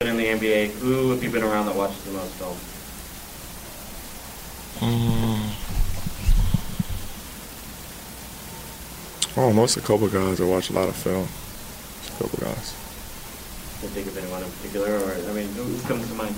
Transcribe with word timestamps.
in 0.00 0.16
the 0.16 0.26
NBA, 0.26 0.70
who 0.78 1.10
have 1.10 1.24
you 1.24 1.28
been 1.28 1.42
around 1.42 1.66
that 1.66 1.74
watches 1.74 2.04
the 2.04 2.12
most 2.12 2.32
film? 2.34 2.56
Mm. 4.78 5.50
Don't 9.34 9.56
know. 9.56 9.64
A 9.64 9.80
couple 9.80 10.06
guys 10.06 10.38
that 10.38 10.46
watch 10.46 10.70
a 10.70 10.72
lot 10.72 10.88
of 10.88 10.94
film. 10.94 11.26
It's 11.98 12.10
a 12.10 12.22
couple 12.22 12.38
guys. 12.38 12.76
Can 13.80 13.88
you 13.88 13.88
think 13.88 14.06
of 14.06 14.16
anyone 14.18 14.44
in 14.44 14.50
particular, 14.52 14.88
or 14.88 15.14
I 15.14 15.32
mean, 15.32 15.48
who 15.54 15.64
who 15.64 15.88
comes 15.88 16.06
to 16.06 16.14
mind? 16.14 16.36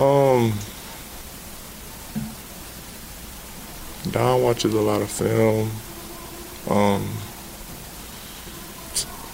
Um, 0.00 0.52
Don 4.12 4.40
watches 4.40 4.72
a 4.72 4.80
lot 4.80 5.02
of 5.02 5.10
film. 5.10 5.68
Um, 6.70 7.02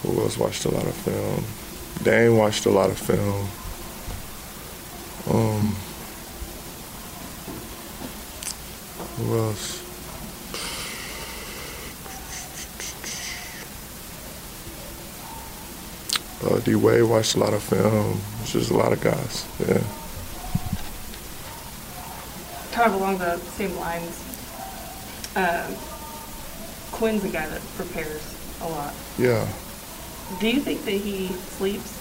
who 0.01 0.19
else 0.23 0.39
watched 0.39 0.65
a 0.65 0.71
lot 0.71 0.87
of 0.87 0.95
film? 0.95 1.45
Dane 2.03 2.35
watched 2.35 2.65
a 2.65 2.69
lot 2.69 2.89
of 2.89 2.97
film. 2.97 3.47
Um, 5.29 5.75
who 9.17 9.37
else? 9.37 9.77
Uh, 16.43 16.59
D 16.59 16.75
Wade 16.75 17.03
watched 17.03 17.35
a 17.35 17.39
lot 17.39 17.53
of 17.53 17.61
film. 17.61 18.19
It's 18.41 18.53
just 18.53 18.71
a 18.71 18.77
lot 18.77 18.91
of 18.93 19.01
guys. 19.01 19.45
Yeah. 19.59 19.81
kind 22.71 22.93
of 22.93 22.99
along 22.99 23.17
the 23.19 23.37
same 23.37 23.75
lines, 23.77 24.23
um, 25.35 25.75
Quin's 26.91 27.23
a 27.23 27.29
guy 27.29 27.47
that 27.47 27.61
prepares 27.75 28.23
a 28.61 28.67
lot. 28.67 28.93
Yeah. 29.19 29.47
Do 30.39 30.49
you 30.49 30.59
think 30.59 30.85
that 30.85 30.91
he 30.91 31.27
sleeps? 31.27 31.99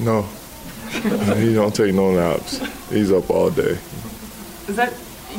No. 0.00 0.22
he 1.36 1.54
don't 1.54 1.74
take 1.74 1.94
no 1.94 2.12
naps. 2.12 2.58
He's 2.88 3.12
up 3.12 3.28
all 3.30 3.50
day. 3.50 3.78
Is 4.68 4.76
that 4.76 4.94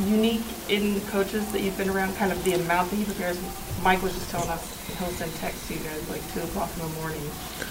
unique 0.05 0.43
in 0.69 1.01
coaches 1.01 1.51
that 1.51 1.61
you've 1.61 1.77
been 1.77 1.89
around? 1.89 2.15
Kind 2.15 2.31
of 2.31 2.43
the 2.43 2.53
amount 2.53 2.89
that 2.91 2.95
he 2.95 3.05
prepares. 3.05 3.39
Mike 3.83 4.01
was 4.03 4.13
just 4.13 4.29
telling 4.29 4.49
us 4.49 4.79
he'll 4.97 5.07
send 5.09 5.33
texts 5.35 5.67
to 5.67 5.73
you 5.75 5.79
guys 5.79 6.09
like 6.09 6.21
two 6.33 6.41
o'clock 6.41 6.69
in 6.75 6.81
the 6.87 6.93
morning, 6.99 7.21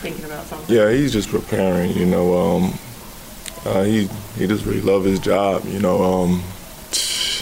thinking 0.00 0.24
about 0.24 0.46
something. 0.46 0.74
Yeah, 0.74 0.90
he's 0.90 1.12
just 1.12 1.28
preparing. 1.28 1.92
You 1.92 2.06
know, 2.06 2.38
um, 2.38 2.78
uh, 3.64 3.84
he 3.84 4.08
he 4.36 4.46
just 4.46 4.64
really 4.64 4.80
love 4.80 5.04
his 5.04 5.18
job. 5.18 5.64
You 5.66 5.80
know, 5.80 6.02
um, 6.02 6.42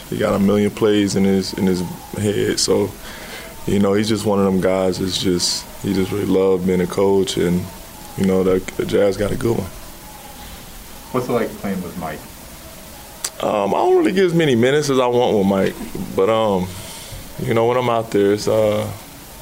he 0.08 0.18
got 0.18 0.34
a 0.34 0.38
million 0.38 0.70
plays 0.70 1.16
in 1.16 1.24
his 1.24 1.52
in 1.54 1.66
his 1.66 1.80
head. 2.18 2.58
So, 2.58 2.90
you 3.66 3.80
know, 3.80 3.94
he's 3.94 4.08
just 4.08 4.24
one 4.24 4.38
of 4.38 4.44
them 4.44 4.60
guys. 4.60 5.00
It's 5.00 5.20
just 5.20 5.66
he 5.82 5.92
just 5.92 6.12
really 6.12 6.26
love 6.26 6.66
being 6.66 6.80
a 6.80 6.86
coach, 6.86 7.36
and 7.36 7.64
you 8.16 8.26
know, 8.26 8.44
the, 8.44 8.58
the 8.76 8.86
Jazz 8.86 9.16
got 9.16 9.32
a 9.32 9.36
good 9.36 9.58
one. 9.58 9.70
What's 11.12 11.28
it 11.28 11.32
like 11.32 11.48
playing 11.58 11.82
with 11.82 11.96
Mike? 11.98 12.20
Um, 13.42 13.74
I 13.74 13.78
don't 13.78 13.98
really 13.98 14.12
get 14.12 14.24
as 14.24 14.34
many 14.34 14.54
minutes 14.54 14.88
as 14.88 14.98
I 14.98 15.06
want 15.06 15.36
with 15.36 15.46
Mike, 15.46 15.74
but 16.16 16.30
um, 16.30 16.68
you 17.40 17.54
know, 17.54 17.66
when 17.66 17.76
I'm 17.76 17.90
out 17.90 18.10
there, 18.10 18.32
it's 18.32 18.48
uh, 18.48 18.90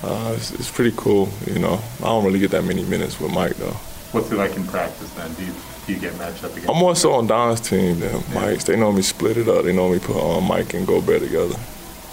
uh 0.02 0.34
it's, 0.36 0.52
it's 0.52 0.70
pretty 0.70 0.94
cool. 0.96 1.28
You 1.46 1.58
know, 1.58 1.80
I 2.00 2.06
don't 2.06 2.24
really 2.24 2.40
get 2.40 2.50
that 2.52 2.64
many 2.64 2.82
minutes 2.84 3.20
with 3.20 3.32
Mike 3.32 3.56
though. 3.56 3.76
What's 4.12 4.30
it 4.30 4.36
like 4.36 4.56
in 4.56 4.64
practice 4.66 5.10
then? 5.14 5.32
Do 5.34 5.44
you, 5.44 5.52
do 5.86 5.92
you 5.92 5.98
get 5.98 6.16
matched 6.18 6.44
up 6.44 6.52
against? 6.52 6.70
I'm 6.70 6.78
more 6.78 6.96
so 6.96 7.12
on 7.12 7.26
Don's 7.26 7.60
team 7.60 8.00
than 8.00 8.22
Mike's. 8.32 8.64
They 8.64 8.76
normally 8.76 9.02
split 9.02 9.36
it 9.36 9.48
up. 9.48 9.64
They 9.64 9.72
normally 9.72 9.98
put 9.98 10.16
on 10.16 10.44
Mike 10.44 10.72
and 10.74 10.86
Gobert 10.86 11.20
together. 11.20 11.56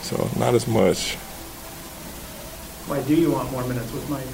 So 0.01 0.29
not 0.37 0.55
as 0.55 0.67
much, 0.67 1.17
Why 2.87 3.01
do 3.03 3.15
you 3.15 3.31
want 3.31 3.51
more 3.51 3.63
minutes 3.67 3.91
with 3.93 4.09
Mike? 4.09 4.25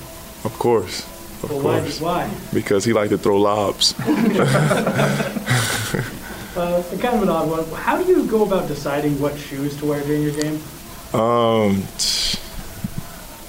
of 0.46 0.58
course. 0.60 1.02
Of 1.44 1.50
Well, 1.52 1.62
course. 1.62 2.00
why? 2.02 2.30
Because 2.54 2.84
he 2.86 2.94
like 2.94 3.10
to 3.10 3.18
throw 3.18 3.38
lobs. 3.40 3.94
Uh, 6.58 6.82
kind 7.00 7.16
of 7.16 7.22
an 7.22 7.30
odd 7.30 7.48
one. 7.48 7.64
How 7.80 8.02
do 8.02 8.12
you 8.12 8.26
go 8.26 8.44
about 8.44 8.68
deciding 8.68 9.20
what 9.22 9.38
shoes 9.38 9.78
to 9.78 9.86
wear 9.86 10.02
during 10.02 10.24
your 10.24 10.32
game? 10.34 10.56
Um, 11.14 11.84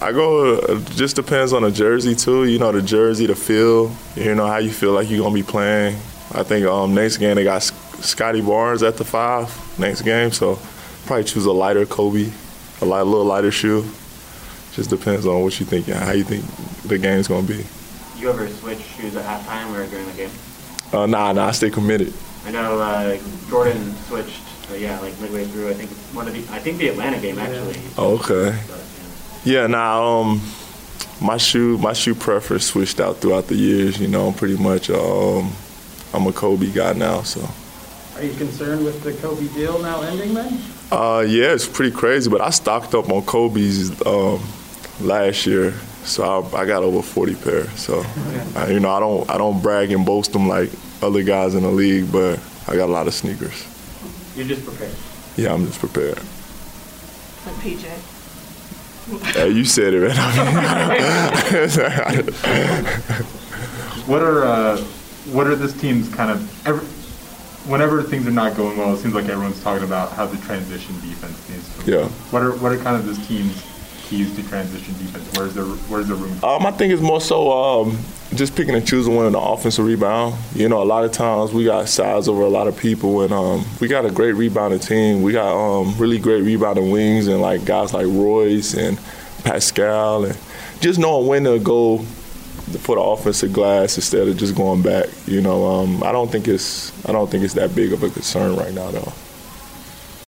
I 0.02 0.12
go. 0.12 0.56
It 0.58 0.84
just 0.90 1.16
depends 1.16 1.54
on 1.54 1.62
the 1.62 1.70
jersey 1.70 2.14
too. 2.14 2.44
You 2.44 2.58
know, 2.58 2.70
the 2.70 2.82
jersey, 2.82 3.24
the 3.24 3.34
feel. 3.34 3.96
You 4.14 4.34
know 4.34 4.46
how 4.46 4.58
you 4.58 4.70
feel 4.70 4.92
like 4.92 5.08
you're 5.08 5.22
gonna 5.22 5.34
be 5.34 5.42
playing. 5.42 5.94
I 6.32 6.42
think 6.42 6.66
um, 6.66 6.94
next 6.94 7.16
game 7.16 7.36
they 7.36 7.44
got 7.44 7.62
Scottie 7.62 8.42
Barnes 8.42 8.82
at 8.82 8.98
the 8.98 9.04
five 9.04 9.48
next 9.78 10.02
game, 10.02 10.30
so 10.30 10.58
probably 11.06 11.24
choose 11.24 11.46
a 11.46 11.52
lighter 11.52 11.86
Kobe, 11.86 12.30
a 12.82 12.84
light, 12.84 13.00
little 13.04 13.24
lighter 13.24 13.50
shoe. 13.50 13.86
Just 14.78 14.90
depends 14.90 15.26
on 15.26 15.42
what 15.42 15.58
you 15.58 15.66
think, 15.66 15.88
how 15.88 16.12
you 16.12 16.22
think 16.22 16.44
the 16.84 16.98
game's 16.98 17.26
gonna 17.26 17.44
be. 17.44 17.66
You 18.16 18.30
ever 18.30 18.46
switch 18.46 18.78
shoes 18.78 19.16
at 19.16 19.24
halftime 19.24 19.74
or 19.74 19.84
during 19.90 20.06
the 20.06 20.12
game? 20.12 20.30
Uh, 20.92 21.04
nah, 21.04 21.32
nah, 21.32 21.48
I 21.48 21.50
stay 21.50 21.68
committed. 21.68 22.14
I 22.46 22.52
know 22.52 22.78
uh, 22.78 23.18
Jordan 23.48 23.92
switched. 24.06 24.40
Uh, 24.70 24.74
yeah, 24.74 25.00
like 25.00 25.18
midway 25.18 25.46
through. 25.46 25.70
I 25.70 25.74
think 25.74 25.90
one 26.14 26.28
of 26.28 26.32
the. 26.32 26.54
I 26.54 26.60
think 26.60 26.78
the 26.78 26.90
Atlanta 26.90 27.18
game 27.18 27.40
actually. 27.40 27.80
Oh, 27.96 28.20
okay. 28.20 28.56
But, 28.68 28.80
yeah. 29.44 29.62
Yeah, 29.62 29.66
nah. 29.66 30.20
Um, 30.20 30.42
my 31.20 31.38
shoe, 31.38 31.76
my 31.78 31.92
shoe 31.92 32.14
preference 32.14 32.66
switched 32.66 33.00
out 33.00 33.16
throughout 33.16 33.48
the 33.48 33.56
years. 33.56 33.98
You 34.00 34.06
know, 34.06 34.30
pretty 34.30 34.62
much. 34.62 34.90
Um, 34.90 35.50
I'm 36.14 36.24
a 36.28 36.32
Kobe 36.32 36.70
guy 36.70 36.92
now, 36.92 37.22
so. 37.22 37.40
Are 38.14 38.22
you 38.22 38.32
concerned 38.34 38.84
with 38.84 39.02
the 39.02 39.12
Kobe 39.14 39.48
deal 39.54 39.80
now 39.82 40.02
ending 40.02 40.34
then? 40.34 40.62
Uh, 40.92 41.24
yeah, 41.26 41.52
it's 41.52 41.66
pretty 41.66 41.94
crazy, 41.94 42.30
but 42.30 42.40
I 42.40 42.50
stocked 42.50 42.94
up 42.94 43.10
on 43.10 43.22
Kobe's 43.22 43.90
um, 44.06 44.40
last 45.00 45.46
year, 45.46 45.72
so 46.04 46.24
I, 46.24 46.62
I 46.62 46.66
got 46.66 46.82
over 46.82 47.02
40 47.02 47.34
pairs. 47.36 47.70
So, 47.78 48.04
I, 48.56 48.70
you 48.70 48.80
know, 48.80 48.90
I 48.90 49.00
don't, 49.00 49.30
I 49.30 49.38
don't 49.38 49.60
brag 49.62 49.92
and 49.92 50.04
boast 50.04 50.32
them 50.32 50.48
like 50.48 50.70
other 51.02 51.22
guys 51.22 51.54
in 51.54 51.62
the 51.62 51.70
league, 51.70 52.10
but 52.10 52.40
I 52.66 52.76
got 52.76 52.88
a 52.88 52.92
lot 52.92 53.06
of 53.06 53.14
sneakers. 53.14 53.66
You're 54.36 54.46
just 54.46 54.64
prepared. 54.64 54.94
Yeah, 55.36 55.52
I'm 55.54 55.66
just 55.66 55.78
prepared. 55.78 56.18
Like 57.46 57.56
PJ. 57.56 57.88
Hey, 59.34 59.48
you 59.48 59.64
said 59.64 59.94
it, 59.94 60.00
man. 60.02 60.14
What 64.08 64.22
are 64.22 64.42
uh, 64.42 64.78
what 65.32 65.46
are 65.46 65.54
this 65.54 65.78
team's 65.78 66.08
kind 66.14 66.30
of 66.30 66.66
every, 66.66 66.86
whenever 67.70 68.02
things 68.02 68.26
are 68.26 68.30
not 68.30 68.56
going 68.56 68.78
well? 68.78 68.94
It 68.94 68.98
seems 69.00 69.12
like 69.12 69.28
everyone's 69.28 69.62
talking 69.62 69.84
about 69.84 70.12
how 70.12 70.24
the 70.24 70.38
transition 70.38 70.94
defense 71.00 71.46
needs 71.50 71.84
to. 71.84 71.90
Yeah. 71.90 72.08
What 72.30 72.42
are 72.42 72.52
what 72.56 72.72
are 72.72 72.78
kind 72.78 72.96
of 72.96 73.04
this 73.04 73.18
team's 73.28 73.62
keys 74.08 74.34
to 74.36 74.42
transition 74.48 74.94
defense? 74.94 75.30
Where's 75.36 75.54
the 75.54 75.64
where's 75.64 76.08
the 76.08 76.14
room? 76.14 76.42
Um, 76.42 76.66
I 76.66 76.70
think 76.70 76.92
it's 76.92 77.02
more 77.02 77.20
so 77.20 77.52
um, 77.52 77.98
just 78.34 78.56
picking 78.56 78.74
and 78.74 78.86
choosing 78.86 79.14
when 79.14 79.32
the 79.32 79.38
offensive 79.38 79.84
rebound. 79.84 80.34
You 80.54 80.68
know, 80.68 80.82
a 80.82 80.84
lot 80.84 81.04
of 81.04 81.12
times 81.12 81.52
we 81.52 81.64
got 81.64 81.88
size 81.88 82.28
over 82.28 82.42
a 82.42 82.48
lot 82.48 82.66
of 82.66 82.76
people, 82.76 83.22
and 83.22 83.32
um, 83.32 83.64
we 83.80 83.88
got 83.88 84.04
a 84.04 84.10
great 84.10 84.32
rebounding 84.32 84.80
team. 84.80 85.22
We 85.22 85.32
got 85.32 85.54
um, 85.54 85.94
really 85.98 86.18
great 86.18 86.42
rebounding 86.42 86.90
wings, 86.90 87.26
and 87.26 87.40
like 87.40 87.64
guys 87.64 87.92
like 87.92 88.06
Royce 88.06 88.74
and 88.74 88.98
Pascal, 89.44 90.24
and 90.24 90.38
just 90.80 90.98
knowing 90.98 91.26
when 91.26 91.44
to 91.44 91.58
go 91.58 91.98
for 92.80 92.96
the 92.96 93.02
offensive 93.02 93.52
glass 93.52 93.96
instead 93.96 94.28
of 94.28 94.36
just 94.36 94.54
going 94.54 94.82
back. 94.82 95.06
You 95.26 95.40
know, 95.40 95.66
um, 95.66 96.02
I 96.02 96.12
don't 96.12 96.30
think 96.30 96.48
it's 96.48 96.92
I 97.06 97.12
don't 97.12 97.30
think 97.30 97.44
it's 97.44 97.54
that 97.54 97.74
big 97.74 97.92
of 97.92 98.02
a 98.02 98.10
concern 98.10 98.56
right 98.56 98.72
now, 98.72 98.90
though. 98.90 99.12